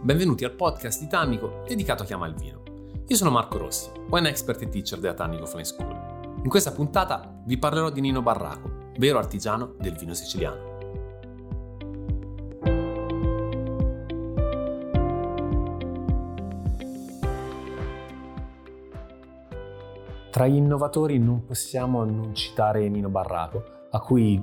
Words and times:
benvenuti 0.00 0.44
al 0.44 0.52
podcast 0.52 1.00
di 1.00 1.08
Tannico 1.08 1.64
dedicato 1.66 2.04
a 2.04 2.06
Chiama 2.06 2.26
il 2.28 2.34
Vino. 2.34 2.62
Io 3.06 3.16
sono 3.16 3.30
Marco 3.30 3.58
Rossi, 3.58 3.90
wine 4.08 4.28
expert 4.28 4.62
e 4.62 4.68
teacher 4.68 5.00
della 5.00 5.14
Tannico 5.14 5.44
Flying 5.44 5.66
School. 5.66 6.40
In 6.44 6.48
questa 6.48 6.70
puntata 6.70 7.40
vi 7.44 7.58
parlerò 7.58 7.90
di 7.90 8.00
Nino 8.00 8.22
Barraco, 8.22 8.92
vero 8.96 9.18
artigiano 9.18 9.74
del 9.78 9.96
vino 9.96 10.14
siciliano. 10.14 10.66
Tra 20.30 20.46
gli 20.46 20.54
innovatori 20.54 21.18
non 21.18 21.44
possiamo 21.44 22.04
non 22.04 22.32
citare 22.34 22.88
Nino 22.88 23.08
Barraco, 23.08 23.64
a 23.90 23.98
cui 23.98 24.40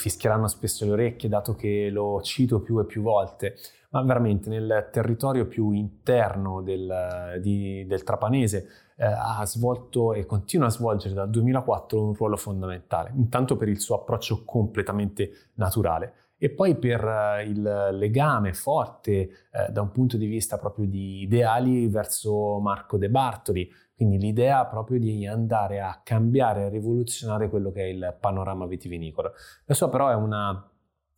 fischieranno 0.00 0.48
spesso 0.48 0.86
le 0.86 0.92
orecchie 0.92 1.28
dato 1.28 1.54
che 1.54 1.90
lo 1.90 2.22
cito 2.22 2.60
più 2.60 2.80
e 2.80 2.86
più 2.86 3.02
volte, 3.02 3.56
ma 3.90 4.02
veramente 4.02 4.48
nel 4.48 4.88
territorio 4.90 5.46
più 5.46 5.72
interno 5.72 6.62
del, 6.62 7.38
di, 7.42 7.84
del 7.86 8.02
Trapanese 8.02 8.66
eh, 8.96 9.04
ha 9.04 9.44
svolto 9.44 10.14
e 10.14 10.24
continua 10.24 10.68
a 10.68 10.70
svolgere 10.70 11.14
dal 11.14 11.28
2004 11.28 12.02
un 12.02 12.14
ruolo 12.14 12.36
fondamentale, 12.36 13.12
intanto 13.14 13.56
per 13.56 13.68
il 13.68 13.80
suo 13.80 13.96
approccio 13.96 14.42
completamente 14.44 15.50
naturale 15.54 16.14
e 16.42 16.48
poi 16.48 16.74
per 16.76 17.04
eh, 17.04 17.44
il 17.44 17.88
legame 17.92 18.54
forte 18.54 19.12
eh, 19.12 19.30
da 19.70 19.82
un 19.82 19.92
punto 19.92 20.16
di 20.16 20.24
vista 20.24 20.56
proprio 20.56 20.86
di 20.86 21.20
ideali 21.20 21.86
verso 21.88 22.58
Marco 22.60 22.96
De 22.96 23.10
Bartoli, 23.10 23.70
quindi 24.00 24.16
l'idea 24.16 24.64
proprio 24.64 24.98
di 24.98 25.26
andare 25.26 25.82
a 25.82 26.00
cambiare, 26.02 26.64
a 26.64 26.68
rivoluzionare 26.70 27.50
quello 27.50 27.70
che 27.70 27.82
è 27.82 27.88
il 27.88 28.16
panorama 28.18 28.64
vitivinicolo. 28.64 29.32
La 29.66 29.74
sua 29.74 29.90
però 29.90 30.08
è 30.08 30.14
una 30.14 30.66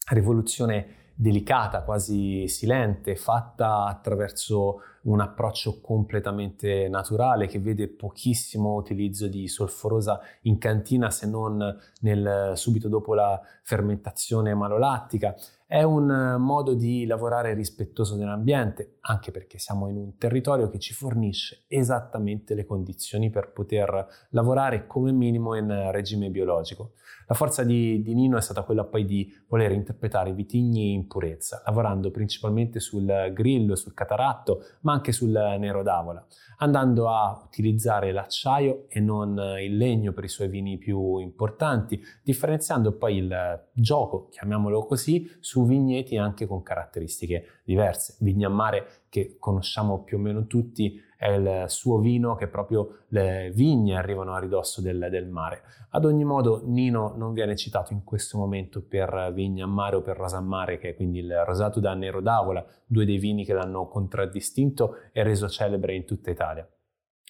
rivoluzione 0.09 1.13
delicata, 1.15 1.85
quasi 1.85 2.49
silente, 2.49 3.15
fatta 3.15 3.85
attraverso 3.85 4.81
un 5.03 5.21
approccio 5.21 5.81
completamente 5.81 6.89
naturale 6.89 7.47
che 7.47 7.59
vede 7.59 7.89
pochissimo 7.89 8.75
utilizzo 8.75 9.27
di 9.27 9.49
solforosa 9.49 10.21
in 10.43 10.59
cantina 10.59 11.11
se 11.11 11.27
non 11.27 11.79
nel, 12.01 12.53
subito 12.55 12.89
dopo 12.89 13.15
la 13.15 13.41
fermentazione 13.63 14.55
malolattica. 14.55 15.35
È 15.67 15.83
un 15.83 16.37
modo 16.39 16.75
di 16.75 17.07
lavorare 17.07 17.55
rispettoso 17.55 18.17
dell'ambiente, 18.17 18.99
anche 19.01 19.31
perché 19.31 19.59
siamo 19.59 19.89
in 19.89 19.97
un 19.97 20.19
territorio 20.19 20.69
che 20.69 20.79
ci 20.79 20.93
fornisce 20.93 21.65
esattamente 21.67 22.55
le 22.55 22.67
condizioni 22.67 23.31
per 23.31 23.53
poter 23.53 24.07
lavorare 24.31 24.87
come 24.87 25.13
minimo 25.13 25.55
in 25.55 25.91
regime 25.91 26.29
biologico. 26.29 26.93
La 27.27 27.35
forza 27.35 27.65
di, 27.65 28.03
di 28.03 28.13
Nino 28.13 28.37
è 28.37 28.43
stata 28.43 28.63
quella 28.63 28.85
poi 28.85 29.07
di 29.07 29.33
voler 29.49 29.73
interpretare 29.73 30.29
i 30.29 30.35
vitigni 30.35 30.93
in 30.93 31.07
purezza, 31.07 31.63
lavorando 31.65 32.11
principalmente 32.11 32.79
sul 32.79 33.31
grillo, 33.33 33.75
sul 33.75 33.95
cataratto, 33.95 34.65
ma 34.81 34.92
anche 34.93 35.13
sul 35.13 35.31
nero 35.31 35.83
d'avola, 35.83 36.25
andando 36.59 37.09
a 37.09 37.43
utilizzare 37.45 38.13
l'acciaio 38.13 38.85
e 38.89 39.01
non 39.01 39.37
il 39.61 39.77
legno 39.77 40.13
per 40.13 40.25
i 40.25 40.29
suoi 40.29 40.49
vini 40.49 40.79
più 40.79 41.19
importanti, 41.19 42.01
differenziando 42.23 42.97
poi 42.97 43.17
il 43.17 43.69
gioco, 43.73 44.29
chiamiamolo 44.29 44.87
così, 44.87 45.29
su 45.41 45.67
vigneti 45.67 46.17
anche 46.17 46.47
con 46.47 46.63
caratteristiche 46.63 47.61
diverse. 47.65 48.17
Vignammare 48.21 49.07
che 49.09 49.37
conosciamo 49.39 50.03
più 50.05 50.19
o 50.19 50.21
meno 50.21 50.47
tutti 50.47 51.01
è 51.23 51.31
il 51.31 51.65
suo 51.69 51.99
vino 51.99 52.35
che 52.35 52.49
proprio 52.49 53.05
le 53.11 53.53
vigne 53.55 53.97
arrivano 53.97 54.35
a 54.35 54.41
ridosso 54.41 54.81
del, 54.81 55.07
del, 55.09 55.29
mare. 55.29 55.63
Ad 55.91 56.05
ogni 56.05 56.25
modo 56.25 56.63
Nino 56.65 57.15
non 57.17 57.33
viene 57.33 57.55
citato 57.55 57.93
in 57.93 58.03
questo 58.03 58.39
momento 58.39 58.83
per 58.83 59.31
Vignammare 59.33 59.95
o 59.95 60.03
per 60.03 60.17
Rosammare, 60.17 60.79
che 60.79 60.89
è 60.89 60.97
quindi 60.97 61.21
il 61.21 61.45
rosato 61.47 61.79
da 61.79 61.95
Nero 61.95 62.21
d'Avola, 62.21 62.67
due 62.85 63.05
dei 63.05 63.19
vini 63.19 63.45
che 63.45 63.53
l'hanno 63.53 63.87
contraddistinto 63.87 64.97
e 65.13 65.23
reso 65.23 65.49
celebre 65.49 65.95
in 65.95 66.05
tutta 66.05 66.33
Italia 66.33 66.69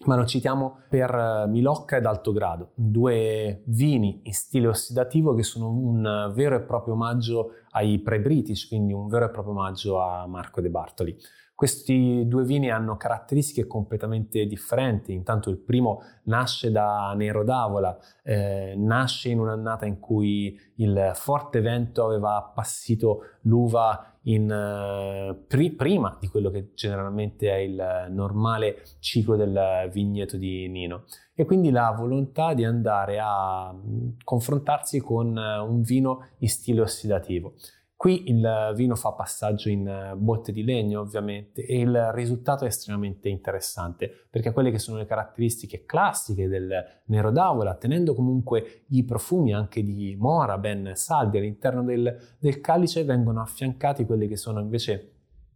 ma 0.05 0.17
lo 0.17 0.25
citiamo 0.25 0.81
per 0.89 1.45
Milocca 1.49 1.97
ed 1.97 2.06
Alto 2.06 2.33
Grado, 2.33 2.72
due 2.75 3.62
vini 3.66 4.22
in 4.25 4.33
stile 4.33 4.66
ossidativo 4.66 5.33
che 5.33 5.45
sono 5.45 5.69
un 5.69 6.33
vero 6.34 6.56
e 6.56 6.62
proprio 6.62 6.95
omaggio 6.95 7.50
ai 7.71 8.00
pre-British, 8.00 8.66
quindi 8.66 8.93
un 8.93 9.06
vero 9.06 9.27
e 9.27 9.31
proprio 9.31 9.53
omaggio 9.53 10.00
a 10.00 10.27
Marco 10.27 10.61
De 10.61 10.71
Bartoli. 10.71 11.16
Questi 11.62 12.27
due 12.27 12.43
vini 12.43 12.73
hanno 12.73 12.97
caratteristiche 12.97 13.69
completamente 13.69 14.47
differenti. 14.47 15.12
Intanto 15.12 15.49
il 15.49 15.59
primo 15.59 16.03
nasce 16.25 16.73
da 16.73 17.15
Nero 17.15 17.45
d'Avola, 17.45 17.97
eh, 18.25 18.75
nasce 18.77 19.28
in 19.28 19.39
un'annata 19.39 19.87
in 19.87 20.01
cui 20.01 20.59
il 20.78 21.12
forte 21.15 21.61
vento 21.61 22.05
aveva 22.05 22.34
appassito 22.34 23.21
l'uva 23.43 24.19
in, 24.22 24.51
eh, 24.51 25.37
pri- 25.47 25.71
prima 25.71 26.17
di 26.19 26.27
quello 26.27 26.51
che 26.51 26.72
generalmente 26.75 27.49
è 27.49 27.59
il 27.59 28.09
normale 28.11 28.83
ciclo 28.99 29.37
del 29.37 29.89
vigneto 29.93 30.37
di 30.37 30.67
Nino. 30.67 31.05
E 31.33 31.45
quindi 31.45 31.71
la 31.71 31.95
volontà 31.97 32.55
di 32.55 32.65
andare 32.65 33.21
a 33.22 33.72
mm, 33.72 34.09
confrontarsi 34.25 34.99
con 34.99 35.39
eh, 35.39 35.59
un 35.59 35.81
vino 35.83 36.27
in 36.39 36.49
stile 36.49 36.81
ossidativo. 36.81 37.55
Qui 38.03 38.31
il 38.31 38.73
vino 38.75 38.97
fa 38.97 39.13
passaggio 39.13 39.69
in 39.69 39.87
eh, 39.87 40.17
botte 40.17 40.51
di 40.51 40.65
legno 40.65 40.99
ovviamente 40.99 41.65
e 41.65 41.79
il 41.79 42.11
risultato 42.11 42.65
è 42.65 42.67
estremamente 42.67 43.29
interessante 43.29 44.11
perché 44.29 44.51
quelle 44.51 44.73
che 44.73 44.81
sono 44.81 44.99
le 44.99 45.07
caratteristiche 45.07 45.85
classiche 45.85 46.49
del 46.49 46.85
nero 47.05 47.31
d'avola, 47.31 47.77
tenendo 47.77 48.13
comunque 48.17 48.87
i 48.89 49.05
profumi 49.05 49.55
anche 49.55 49.85
di 49.85 50.17
mora 50.19 50.59
ben 50.59 50.97
saldi 50.97 51.39
all'interno 51.39 51.85
del, 51.85 52.35
del 52.41 52.61
calice, 52.61 53.05
vengono 53.05 53.41
affiancati 53.41 54.05
quelle 54.05 54.27
che 54.27 54.37
sono 54.37 54.59
invece 54.59 55.13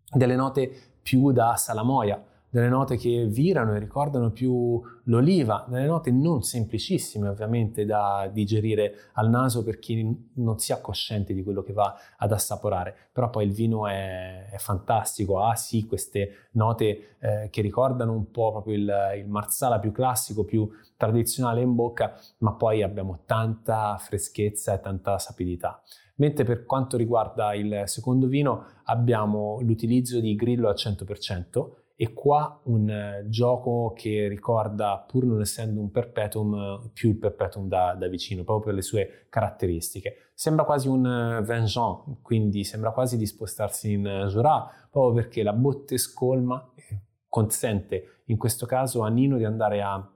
delle 0.09 0.37
note 0.37 0.71
più 1.03 1.33
da 1.33 1.57
salamoia 1.57 2.25
delle 2.57 2.71
note 2.71 2.97
che 2.97 3.27
virano 3.27 3.75
e 3.75 3.79
ricordano 3.79 4.31
più 4.31 4.81
l'oliva, 5.05 5.67
delle 5.69 5.85
note 5.85 6.11
non 6.11 6.43
semplicissime 6.43 7.29
ovviamente 7.29 7.85
da 7.85 8.31
digerire 8.33 9.11
al 9.13 9.29
naso 9.29 9.63
per 9.63 9.79
chi 9.79 10.31
non 10.37 10.59
sia 10.59 10.81
cosciente 10.81 11.35
di 11.35 11.43
quello 11.43 11.61
che 11.61 11.75
va 11.75 11.95
ad 12.17 12.33
assaporare, 12.33 12.95
però 13.13 13.29
poi 13.29 13.45
il 13.45 13.53
vino 13.53 13.87
è, 13.87 14.49
è 14.49 14.57
fantastico, 14.57 15.39
ha 15.41 15.55
sì 15.55 15.85
queste 15.85 16.49
note 16.53 17.17
eh, 17.19 17.49
che 17.51 17.61
ricordano 17.61 18.15
un 18.15 18.31
po' 18.31 18.53
proprio 18.53 18.75
il, 18.75 18.95
il 19.19 19.29
marsala 19.29 19.79
più 19.79 19.93
classico, 19.93 20.47
più 20.47 20.67
tradizionale 20.97 21.61
in 21.61 21.75
bocca, 21.75 22.19
ma 22.39 22.55
poi 22.55 22.83
abbiamo 22.83 23.21
tanta 23.27 23.99
freschezza 23.99 24.73
e 24.73 24.81
tanta 24.81 25.19
sapidità. 25.19 25.83
Mentre 26.15 26.45
per 26.45 26.65
quanto 26.65 26.97
riguarda 26.97 27.53
il 27.53 27.83
secondo 27.85 28.27
vino 28.29 28.65
abbiamo 28.85 29.59
l'utilizzo 29.61 30.21
di 30.21 30.35
grillo 30.35 30.71
al 30.71 30.77
100%, 30.77 31.85
e 31.99 32.13
qua 32.13 32.61
un 32.65 32.91
eh, 32.91 33.25
gioco 33.29 33.95
che 33.97 34.29
ricorda, 34.29 35.03
pur 35.09 35.25
non 35.25 35.41
essendo 35.41 35.81
un 35.81 35.91
perpetuum, 35.91 36.91
più 36.93 37.09
il 37.09 37.17
perpetuum 37.17 37.69
da, 37.69 37.95
da, 37.95 38.07
vicino, 38.07 38.45
proprio 38.45 38.67
per 38.67 38.75
le 38.75 38.83
sue 38.83 39.27
caratteristiche. 39.31 40.31
Sembra 40.35 40.65
quasi 40.65 40.89
un 40.89 41.05
uh, 41.05 41.43
Vengeance, 41.43 42.19
quindi 42.21 42.65
sembra 42.65 42.91
quasi 42.91 43.17
di 43.17 43.25
spostarsi 43.25 43.93
in 43.93 44.27
Jura, 44.29 44.69
proprio 44.91 45.15
perché 45.15 45.43
la 45.43 45.55
botte 45.55 45.97
scolma 45.97 46.71
eh, 46.75 47.01
consente 47.29 48.23
in 48.27 48.37
questo 48.37 48.67
caso 48.67 49.03
a 49.03 49.09
Nino 49.09 49.39
di 49.39 49.45
andare 49.45 49.81
a 49.81 50.07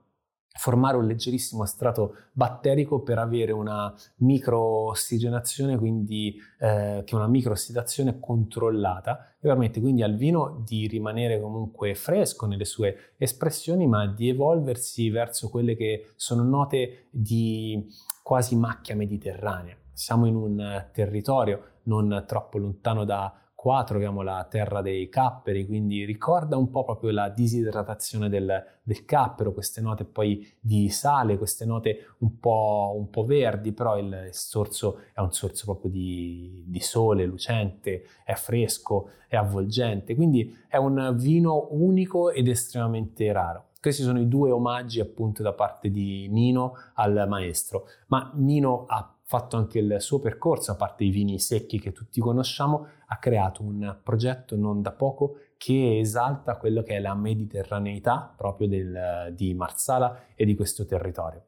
formare 0.53 0.97
un 0.97 1.05
leggerissimo 1.05 1.65
strato 1.65 2.15
batterico 2.33 3.01
per 3.01 3.17
avere 3.17 3.51
una 3.51 3.93
microossigenazione, 4.17 5.77
quindi 5.77 6.35
eh, 6.59 7.03
che 7.05 7.11
è 7.11 7.15
una 7.15 7.27
microossidazione 7.27 8.19
controllata 8.19 9.35
e 9.39 9.47
permette 9.47 9.79
quindi 9.79 10.03
al 10.03 10.15
vino 10.15 10.61
di 10.65 10.87
rimanere 10.87 11.39
comunque 11.39 11.95
fresco 11.95 12.45
nelle 12.45 12.65
sue 12.65 13.13
espressioni, 13.17 13.87
ma 13.87 14.07
di 14.07 14.29
evolversi 14.29 15.09
verso 15.09 15.49
quelle 15.49 15.75
che 15.75 16.11
sono 16.15 16.43
note 16.43 17.07
di 17.09 17.87
quasi 18.21 18.55
macchia 18.55 18.95
mediterranea. 18.95 19.75
Siamo 19.93 20.25
in 20.25 20.35
un 20.35 20.89
territorio 20.91 21.63
non 21.83 22.23
troppo 22.27 22.57
lontano 22.57 23.05
da 23.05 23.33
Qua 23.61 23.83
troviamo 23.83 24.23
la 24.23 24.43
terra 24.49 24.81
dei 24.81 25.07
capperi, 25.07 25.67
quindi 25.67 26.03
ricorda 26.03 26.57
un 26.57 26.71
po' 26.71 26.83
proprio 26.83 27.11
la 27.11 27.29
disidratazione 27.29 28.27
del, 28.27 28.51
del 28.81 29.05
cappero, 29.05 29.53
queste 29.53 29.81
note 29.81 30.03
poi 30.03 30.51
di 30.59 30.89
sale, 30.89 31.37
queste 31.37 31.63
note 31.63 32.15
un 32.21 32.39
po', 32.39 32.95
un 32.97 33.11
po 33.11 33.23
verdi, 33.23 33.71
però 33.71 33.99
il 33.99 34.29
sorso 34.31 35.01
è 35.13 35.19
un 35.19 35.31
sorso 35.31 35.65
proprio 35.65 35.91
di, 35.91 36.63
di 36.65 36.79
sole, 36.79 37.23
lucente, 37.23 38.05
è 38.25 38.33
fresco, 38.33 39.11
è 39.27 39.35
avvolgente, 39.35 40.15
quindi 40.15 40.57
è 40.67 40.77
un 40.77 41.13
vino 41.15 41.67
unico 41.69 42.31
ed 42.31 42.47
estremamente 42.47 43.31
raro. 43.31 43.65
Questi 43.79 44.01
sono 44.01 44.19
i 44.19 44.27
due 44.27 44.49
omaggi 44.49 44.99
appunto 44.99 45.43
da 45.43 45.53
parte 45.53 45.91
di 45.91 46.27
Nino 46.29 46.73
al 46.95 47.25
maestro, 47.27 47.85
ma 48.07 48.31
Nino 48.33 48.85
ha 48.87 49.17
fatto 49.31 49.55
anche 49.55 49.79
il 49.79 49.95
suo 50.01 50.19
percorso, 50.19 50.73
a 50.73 50.75
parte 50.75 51.05
i 51.05 51.09
vini 51.09 51.39
secchi 51.39 51.79
che 51.79 51.93
tutti 51.93 52.19
conosciamo, 52.19 52.85
ha 53.05 53.17
creato 53.17 53.63
un 53.63 53.99
progetto 54.03 54.57
non 54.57 54.81
da 54.81 54.91
poco 54.91 55.37
che 55.55 55.99
esalta 55.99 56.57
quello 56.57 56.83
che 56.83 56.97
è 56.97 56.99
la 56.99 57.15
mediterraneità 57.15 58.33
proprio 58.35 58.67
del, 58.67 59.31
di 59.33 59.53
Marsala 59.53 60.23
e 60.35 60.43
di 60.43 60.53
questo 60.53 60.85
territorio. 60.85 61.45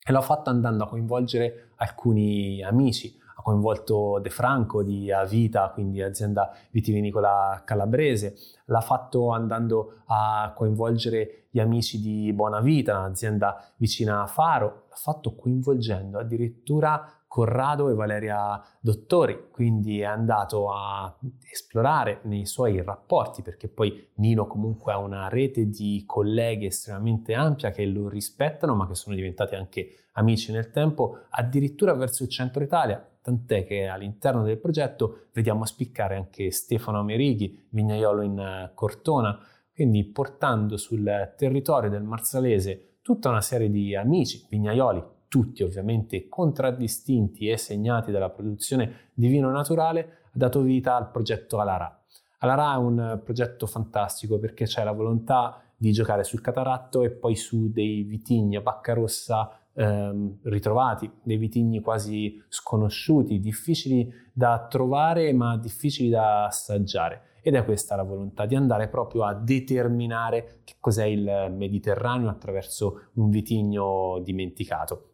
E 0.00 0.12
l'ho 0.12 0.22
fatto 0.22 0.50
andando 0.50 0.84
a 0.84 0.86
coinvolgere 0.86 1.70
alcuni 1.78 2.62
amici, 2.62 3.18
ha 3.34 3.42
coinvolto 3.42 4.20
De 4.20 4.30
Franco 4.30 4.84
di 4.84 5.10
Avita, 5.10 5.70
quindi 5.70 6.00
azienda 6.02 6.54
vitivinicola 6.70 7.62
calabrese, 7.64 8.36
l'ha 8.66 8.80
fatto 8.80 9.30
andando 9.30 10.02
a 10.06 10.52
coinvolgere 10.54 11.45
gli 11.56 11.60
amici 11.60 11.98
di 12.02 12.30
Bonavita, 12.34 12.98
un'azienda 12.98 13.72
vicina 13.76 14.20
a 14.20 14.26
Faro, 14.26 14.84
l'ha 14.90 14.96
fatto 14.96 15.34
coinvolgendo 15.34 16.18
addirittura 16.18 17.10
Corrado 17.26 17.88
e 17.88 17.94
Valeria 17.94 18.62
Dottori, 18.78 19.48
quindi 19.50 20.00
è 20.00 20.04
andato 20.04 20.70
a 20.70 21.16
esplorare 21.50 22.20
nei 22.24 22.44
suoi 22.44 22.82
rapporti, 22.82 23.40
perché 23.40 23.68
poi 23.68 24.06
Nino 24.16 24.46
comunque 24.46 24.92
ha 24.92 24.98
una 24.98 25.28
rete 25.28 25.70
di 25.70 26.04
colleghi 26.06 26.66
estremamente 26.66 27.32
ampia 27.32 27.70
che 27.70 27.86
lo 27.86 28.10
rispettano, 28.10 28.74
ma 28.74 28.86
che 28.86 28.94
sono 28.94 29.16
diventati 29.16 29.54
anche 29.54 30.08
amici 30.12 30.52
nel 30.52 30.70
tempo, 30.70 31.20
addirittura 31.30 31.94
verso 31.94 32.22
il 32.22 32.28
centro 32.28 32.62
Italia, 32.62 33.02
tant'è 33.22 33.64
che 33.64 33.86
all'interno 33.86 34.42
del 34.42 34.58
progetto 34.58 35.28
vediamo 35.32 35.64
spiccare 35.64 36.16
anche 36.16 36.50
Stefano 36.50 36.98
Amerighi, 36.98 37.66
vignaiolo 37.70 38.20
in 38.20 38.70
Cortona, 38.74 39.38
quindi 39.76 40.04
portando 40.04 40.78
sul 40.78 41.34
territorio 41.36 41.90
del 41.90 42.02
Marsalese 42.02 43.00
tutta 43.02 43.28
una 43.28 43.42
serie 43.42 43.70
di 43.70 43.94
amici, 43.94 44.46
vignaioli, 44.48 45.04
tutti 45.28 45.62
ovviamente 45.62 46.28
contraddistinti 46.28 47.48
e 47.48 47.58
segnati 47.58 48.10
dalla 48.10 48.30
produzione 48.30 49.10
di 49.12 49.28
vino 49.28 49.50
naturale, 49.50 50.00
ha 50.00 50.30
dato 50.32 50.62
vita 50.62 50.96
al 50.96 51.10
progetto 51.10 51.58
Alara. 51.58 52.02
Alara 52.38 52.72
è 52.72 52.78
un 52.78 53.20
progetto 53.22 53.66
fantastico 53.66 54.38
perché 54.38 54.64
c'è 54.64 54.82
la 54.82 54.92
volontà 54.92 55.62
di 55.76 55.92
giocare 55.92 56.24
sul 56.24 56.40
cataratto 56.40 57.02
e 57.02 57.10
poi 57.10 57.36
su 57.36 57.70
dei 57.70 58.02
vitigni 58.02 58.56
a 58.56 58.62
bacca 58.62 58.94
rossa 58.94 59.60
ehm, 59.74 60.38
ritrovati, 60.44 61.10
dei 61.22 61.36
vitigni 61.36 61.80
quasi 61.80 62.42
sconosciuti, 62.48 63.40
difficili 63.40 64.10
da 64.32 64.66
trovare 64.70 65.34
ma 65.34 65.58
difficili 65.58 66.08
da 66.08 66.46
assaggiare. 66.46 67.34
Ed 67.46 67.54
è 67.54 67.64
questa 67.64 67.94
la 67.94 68.02
volontà 68.02 68.44
di 68.44 68.56
andare 68.56 68.88
proprio 68.88 69.22
a 69.22 69.32
determinare 69.32 70.62
che 70.64 70.74
cos'è 70.80 71.04
il 71.04 71.54
Mediterraneo 71.56 72.28
attraverso 72.28 73.10
un 73.12 73.30
vitigno 73.30 74.18
dimenticato. 74.24 75.10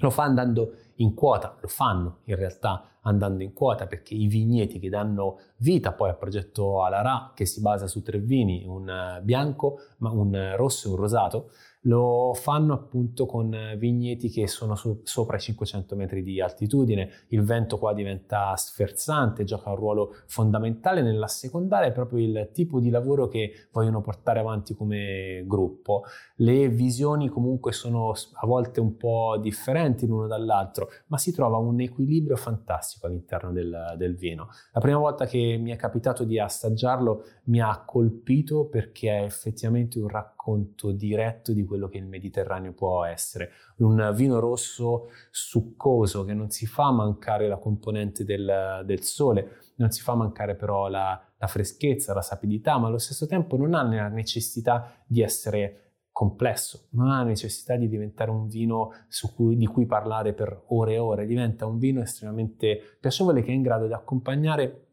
Lo 0.00 0.10
fa 0.10 0.24
andando 0.24 0.74
in 1.00 1.14
quota, 1.14 1.56
lo 1.60 1.68
fanno 1.68 2.18
in 2.24 2.36
realtà 2.36 2.90
andando 3.02 3.42
in 3.42 3.52
quota 3.52 3.86
perché 3.86 4.14
i 4.14 4.26
vigneti 4.26 4.78
che 4.78 4.88
danno 4.88 5.38
vita 5.56 5.92
poi 5.92 6.10
al 6.10 6.18
progetto 6.18 6.82
Alara 6.82 7.32
che 7.34 7.46
si 7.46 7.60
basa 7.60 7.86
su 7.86 8.02
tre 8.02 8.18
vini, 8.18 8.64
un 8.66 9.20
bianco, 9.22 9.78
un 9.98 10.54
rosso 10.56 10.88
e 10.88 10.90
un 10.90 10.96
rosato, 10.96 11.50
lo 11.84 12.34
fanno 12.34 12.74
appunto 12.74 13.24
con 13.24 13.74
vigneti 13.78 14.28
che 14.28 14.46
sono 14.46 14.74
su, 14.74 15.00
sopra 15.04 15.36
i 15.36 15.40
500 15.40 15.96
metri 15.96 16.22
di 16.22 16.40
altitudine, 16.40 17.24
il 17.28 17.42
vento 17.42 17.78
qua 17.78 17.94
diventa 17.94 18.54
sferzante, 18.56 19.44
gioca 19.44 19.70
un 19.70 19.76
ruolo 19.76 20.14
fondamentale 20.26 21.00
nella 21.00 21.26
secondaria, 21.26 21.88
è 21.88 21.92
proprio 21.92 22.22
il 22.22 22.50
tipo 22.52 22.80
di 22.80 22.90
lavoro 22.90 23.28
che 23.28 23.68
vogliono 23.72 24.02
portare 24.02 24.40
avanti 24.40 24.74
come 24.74 25.42
gruppo. 25.46 26.02
Le 26.36 26.68
visioni 26.68 27.28
comunque 27.28 27.72
sono 27.72 28.12
a 28.34 28.46
volte 28.46 28.80
un 28.80 28.96
po' 28.96 29.38
differenti 29.40 30.06
l'uno 30.06 30.26
dall'altro, 30.26 30.89
ma 31.06 31.18
si 31.18 31.32
trova 31.32 31.56
un 31.58 31.80
equilibrio 31.80 32.36
fantastico 32.36 33.06
all'interno 33.06 33.52
del, 33.52 33.94
del 33.96 34.16
vino. 34.16 34.48
La 34.72 34.80
prima 34.80 34.98
volta 34.98 35.26
che 35.26 35.58
mi 35.60 35.70
è 35.70 35.76
capitato 35.76 36.24
di 36.24 36.38
assaggiarlo 36.38 37.24
mi 37.44 37.60
ha 37.60 37.82
colpito 37.84 38.66
perché 38.66 39.18
è 39.18 39.22
effettivamente 39.22 39.98
un 39.98 40.08
racconto 40.08 40.92
diretto 40.92 41.52
di 41.52 41.64
quello 41.64 41.88
che 41.88 41.98
il 41.98 42.06
Mediterraneo 42.06 42.72
può 42.72 43.04
essere. 43.04 43.50
Un 43.76 44.12
vino 44.14 44.38
rosso 44.38 45.08
succoso 45.30 46.24
che 46.24 46.34
non 46.34 46.50
si 46.50 46.66
fa 46.66 46.90
mancare 46.90 47.48
la 47.48 47.56
componente 47.56 48.24
del, 48.24 48.82
del 48.84 49.02
sole, 49.02 49.56
non 49.76 49.90
si 49.90 50.02
fa 50.02 50.14
mancare 50.14 50.54
però 50.54 50.88
la, 50.88 51.20
la 51.36 51.46
freschezza, 51.46 52.14
la 52.14 52.22
sapidità, 52.22 52.78
ma 52.78 52.88
allo 52.88 52.98
stesso 52.98 53.26
tempo 53.26 53.56
non 53.56 53.74
ha 53.74 53.82
la 53.82 54.08
necessità 54.08 54.92
di 55.06 55.22
essere 55.22 55.89
complesso, 56.20 56.88
non 56.90 57.08
ha 57.08 57.22
necessità 57.22 57.76
di 57.76 57.88
diventare 57.88 58.30
un 58.30 58.46
vino 58.46 58.90
cui, 59.34 59.56
di 59.56 59.64
cui 59.64 59.86
parlare 59.86 60.34
per 60.34 60.64
ore 60.66 60.92
e 60.92 60.98
ore, 60.98 61.24
diventa 61.24 61.64
un 61.64 61.78
vino 61.78 62.02
estremamente 62.02 62.98
piacevole 63.00 63.40
che 63.40 63.48
è 63.50 63.54
in 63.54 63.62
grado 63.62 63.86
di 63.86 63.94
accompagnare 63.94 64.88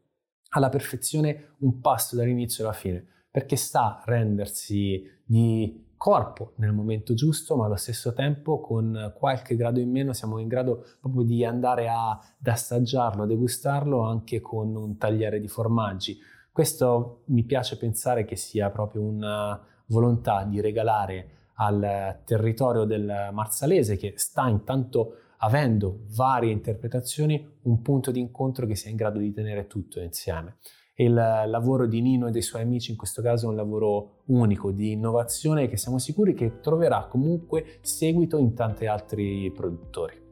alla 0.51 0.69
perfezione 0.69 1.56
un 1.57 1.81
pasto 1.81 2.15
dall'inizio 2.15 2.63
alla 2.63 2.71
fine, 2.71 3.06
perché 3.29 3.57
sa 3.57 4.01
rendersi 4.06 5.03
di 5.25 5.95
corpo 5.97 6.53
nel 6.59 6.71
momento 6.71 7.13
giusto, 7.13 7.57
ma 7.57 7.65
allo 7.65 7.75
stesso 7.75 8.13
tempo 8.13 8.62
con 8.62 9.13
qualche 9.18 9.57
grado 9.57 9.81
in 9.81 9.91
meno 9.91 10.13
siamo 10.13 10.38
in 10.38 10.47
grado 10.47 10.85
proprio 11.01 11.24
di 11.24 11.44
andare 11.44 11.89
ad 11.89 12.19
assaggiarlo, 12.41 13.24
a 13.24 13.27
degustarlo 13.27 14.00
anche 14.00 14.39
con 14.39 14.74
un 14.74 14.95
tagliere 14.95 15.41
di 15.41 15.50
formaggi. 15.50 16.18
Questo 16.53 17.24
mi 17.25 17.44
piace 17.44 17.77
pensare 17.77 18.24
che 18.24 18.38
sia 18.38 18.69
proprio 18.69 19.01
una 19.01 19.62
volontà 19.88 20.44
di 20.44 20.62
regalare 20.62 21.31
al 21.56 22.22
territorio 22.24 22.86
del 22.86 23.30
Marsalese 23.31 23.98
che 23.98 24.13
sta 24.16 24.48
intanto 24.48 25.13
avendo 25.39 26.06
varie 26.16 26.51
interpretazioni 26.51 27.45
un 27.63 27.81
punto 27.81 28.12
di 28.12 28.19
incontro 28.19 28.66
che 28.66 28.75
sia 28.75 28.89
in 28.89 28.95
grado 28.95 29.19
di 29.19 29.31
tenere 29.34 29.68
tutto 29.68 30.00
insieme. 30.00 30.57
Il 30.95 31.13
lavoro 31.13 31.86
di 31.86 32.01
Nino 32.01 32.28
e 32.28 32.31
dei 32.31 32.42
suoi 32.42 32.63
amici 32.63 32.89
in 32.89 32.98
questo 32.98 33.22
caso 33.22 33.45
è 33.45 33.50
un 33.50 33.56
lavoro 33.56 34.24
unico 34.25 34.72
di 34.72 34.94
innovazione 34.94 35.68
che 35.68 35.78
siamo 35.78 36.00
sicuri 36.00 36.34
che 36.34 36.60
troverà 36.60 37.06
comunque 37.06 37.78
seguito 37.81 38.38
in 38.38 38.56
tanti 38.56 38.88
altri 38.88 39.51
produttori. 39.51 40.26